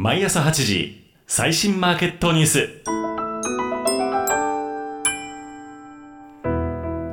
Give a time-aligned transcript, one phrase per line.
[0.00, 2.68] 毎朝8時最新マーケットニュース。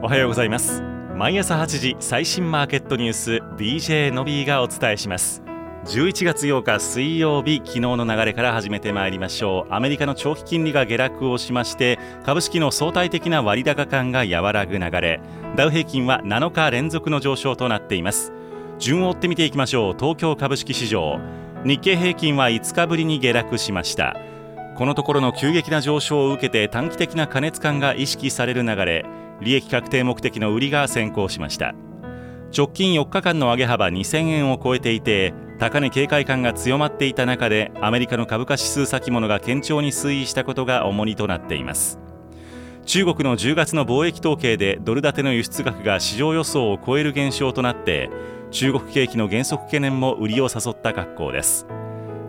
[0.03, 0.83] おはようございます。
[1.15, 5.41] 毎朝8時最新マーケットニュース DJ のびーがお伝えします。
[5.85, 9.73] 11月8日水曜日昨日の流れから始めてまいりましょう。
[9.73, 15.21] アメリカの長期金利が下落をしまして株式の相対的な割高感が和らぐ流れ。
[15.55, 18.31] ダウ平均は7日連続の上昇となっています。
[18.77, 19.95] 順を追って見ていきましょう。
[19.99, 21.44] 東京株式市場。
[21.65, 24.15] 日経平均は5日ぶりに下落しました。
[24.77, 29.03] このところの急激な上昇を受けて短期的な過熱感が意識される流れ
[29.41, 31.73] 利益確定目的の売りが先行しました。
[32.55, 41.99] 直近4日間の上げ幅2000円を超えていて高値警戒感が強まっていた中でアメリカの株価指数先物が堅調に推移したことが重荷となっています。
[42.85, 48.11] 中国の10月の貿易統計でドル建ての輸出額が市場予想を超える減少となって
[48.55, 51.67] 中国景気の減速懸念も売りを誘った格好です。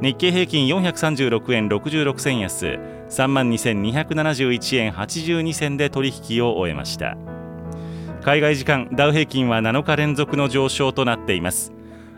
[0.03, 2.81] 日経平均436円66銭安。
[3.09, 7.17] 3万2271円82銭で取引を終えました。
[8.25, 11.73] 海外時間ダウ平均は7日連続の上昇となっています。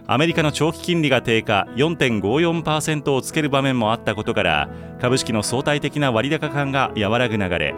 [0.07, 1.69] アメリカの長期金利が低下。
[1.77, 4.71] 4.54%をつける場面もあったことから
[5.03, 7.75] 株式の相対的な割高感が和らぐ流れ。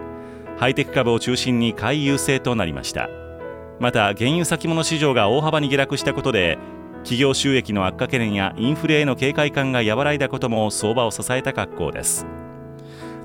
[0.59, 3.11] ハイテク株を中心に買い優勢となりました。
[3.81, 6.59] また原油先物市場が大幅に下落したことで
[6.98, 12.27] 企業収益の悪化懸念やインフレへの警戒感が和らいだことも相場を支えた格好です。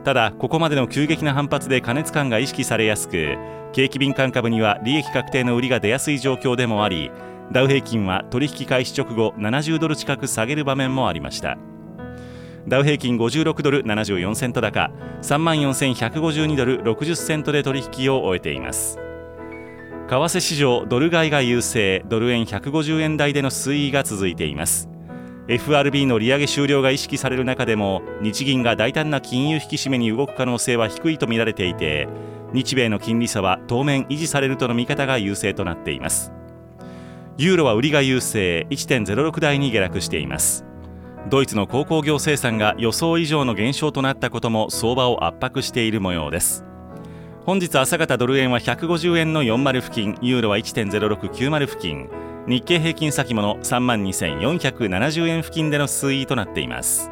[0.06, 3.38] ただここまでの急激な反発で過熱感が意識されやすく
[3.74, 7.12] 景気敏感株には利益確定の売りが出やすい状況でもあり
[7.52, 11.58] ダウ平均は取引開始直後70ドル近く下げる場面もありました。
[12.68, 14.90] ダウ平均56ドル74セント高
[15.22, 18.98] 3万4152ドル60セントで取引を終えています。
[20.08, 24.88] 為替市場ドル買いが優勢ドル円150円台での推移が続いています。
[25.48, 32.08] FRB の利上げ終了が意識される中でも日銀が大胆な金融引き締めに動く可能性は低いとみられていて
[32.54, 36.32] 日米の金利差は当面維持されるとの見方が優勢となっています。
[37.38, 40.66] ユーロは売りが優勢1.06台に下落しています。
[41.30, 46.64] ドイツの鉱工業生産が予想以上の減少となったことも相場を圧迫している模様です。
[47.46, 52.10] 本日朝方ドル円は150円の40付近ユーロは1.0690付近。
[52.48, 57.08] 日経平均先物3万2470円付近での推移となっています。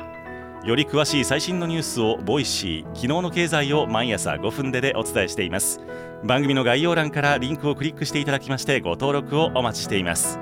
[0.66, 5.80] より詳しい最新のニュースを Voicy 昨日の経済を毎朝5分ででお伝えしています。
[6.24, 10.40] 番組の概要欄からリンクをクリックしていただきましてご登録をお待ちしています。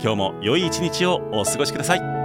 [0.00, 2.15] 今日も良い一日をお過ごしください。